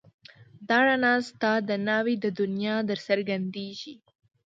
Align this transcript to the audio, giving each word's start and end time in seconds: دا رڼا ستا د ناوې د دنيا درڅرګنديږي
دا 0.67 0.77
رڼا 0.87 1.13
ستا 1.29 1.51
د 1.69 1.71
ناوې 1.87 2.15
د 2.23 2.25
دنيا 2.39 2.75
درڅرګنديږي 2.89 3.93